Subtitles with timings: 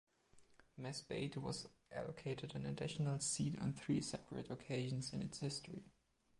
[0.79, 5.83] Masbate was allocated an additional seat on three separate occasions in its history.